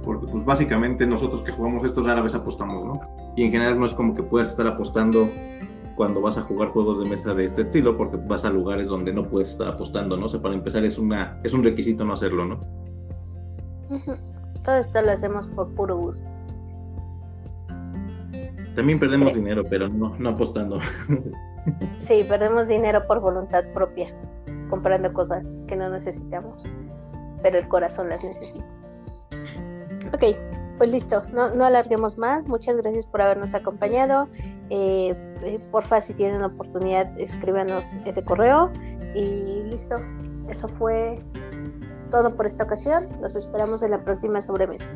porque 0.03 0.27
pues 0.27 0.45
básicamente 0.45 1.05
nosotros 1.05 1.41
que 1.41 1.51
jugamos 1.51 1.85
estos 1.85 2.05
rara 2.05 2.21
vez 2.21 2.33
apostamos, 2.35 2.85
¿no? 2.85 3.01
Y 3.35 3.43
en 3.43 3.51
general 3.51 3.79
no 3.79 3.85
es 3.85 3.93
como 3.93 4.15
que 4.15 4.23
puedas 4.23 4.49
estar 4.49 4.67
apostando 4.67 5.29
cuando 5.95 6.21
vas 6.21 6.37
a 6.37 6.41
jugar 6.43 6.69
juegos 6.69 7.03
de 7.03 7.09
mesa 7.09 7.33
de 7.33 7.43
este 7.43 7.63
estilo, 7.63 7.97
porque 7.97 8.15
vas 8.15 8.45
a 8.45 8.49
lugares 8.49 8.87
donde 8.87 9.11
no 9.11 9.27
puedes 9.27 9.49
estar 9.49 9.67
apostando, 9.67 10.15
¿no? 10.15 10.27
O 10.27 10.29
sea, 10.29 10.41
para 10.41 10.55
empezar 10.55 10.85
es, 10.85 10.97
una, 10.97 11.39
es 11.43 11.53
un 11.53 11.61
requisito 11.61 12.05
no 12.05 12.13
hacerlo, 12.13 12.45
¿no? 12.45 12.59
Todo 14.63 14.75
esto 14.75 15.01
lo 15.01 15.11
hacemos 15.11 15.49
por 15.49 15.73
puro 15.75 15.97
gusto. 15.97 16.25
También 18.79 18.97
perdemos 18.97 19.33
dinero, 19.33 19.65
pero 19.69 19.89
no, 19.89 20.15
no 20.17 20.29
apostando. 20.29 20.79
Sí, 21.97 22.25
perdemos 22.27 22.69
dinero 22.69 23.05
por 23.05 23.19
voluntad 23.19 23.65
propia, 23.73 24.07
comprando 24.69 25.11
cosas 25.11 25.59
que 25.67 25.75
no 25.75 25.89
necesitamos, 25.89 26.63
pero 27.43 27.59
el 27.59 27.67
corazón 27.67 28.07
las 28.07 28.23
necesita. 28.23 28.65
Ok, 30.13 30.37
pues 30.77 30.91
listo, 30.91 31.21
no, 31.33 31.53
no 31.53 31.65
alarguemos 31.65 32.17
más. 32.17 32.47
Muchas 32.47 32.77
gracias 32.77 33.05
por 33.05 33.21
habernos 33.21 33.53
acompañado. 33.53 34.29
Eh, 34.69 35.13
eh, 35.43 35.59
porfa, 35.69 35.99
si 35.99 36.13
tienen 36.13 36.39
la 36.39 36.47
oportunidad, 36.47 37.19
escríbanos 37.19 37.97
ese 38.05 38.23
correo. 38.23 38.71
Y 39.13 39.63
listo, 39.69 39.99
eso 40.47 40.69
fue 40.69 41.19
todo 42.09 42.33
por 42.33 42.45
esta 42.45 42.63
ocasión. 42.63 43.03
Los 43.21 43.35
esperamos 43.35 43.83
en 43.83 43.91
la 43.91 44.03
próxima 44.05 44.41
sobremesa. 44.41 44.89